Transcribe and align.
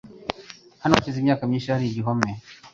Hano 0.81 0.93
hashize 0.97 1.17
imyaka 1.19 1.43
myinshi 1.49 1.71
hari 1.73 1.85
igihome. 1.87 2.29